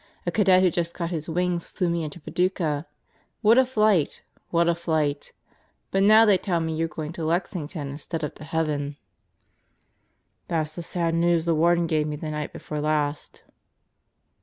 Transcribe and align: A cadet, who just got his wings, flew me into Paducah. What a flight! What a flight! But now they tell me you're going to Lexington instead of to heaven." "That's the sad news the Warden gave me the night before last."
A 0.25 0.31
cadet, 0.31 0.63
who 0.63 0.71
just 0.71 0.95
got 0.95 1.11
his 1.11 1.29
wings, 1.29 1.67
flew 1.67 1.87
me 1.87 2.03
into 2.03 2.19
Paducah. 2.19 2.87
What 3.43 3.59
a 3.59 3.65
flight! 3.67 4.23
What 4.49 4.67
a 4.67 4.73
flight! 4.73 5.31
But 5.91 6.01
now 6.01 6.25
they 6.25 6.39
tell 6.39 6.59
me 6.59 6.73
you're 6.75 6.87
going 6.87 7.11
to 7.11 7.23
Lexington 7.23 7.89
instead 7.89 8.23
of 8.23 8.33
to 8.33 8.43
heaven." 8.43 8.97
"That's 10.47 10.73
the 10.73 10.81
sad 10.81 11.13
news 11.13 11.45
the 11.45 11.53
Warden 11.53 11.85
gave 11.85 12.07
me 12.07 12.15
the 12.15 12.31
night 12.31 12.51
before 12.51 12.81
last." 12.81 13.43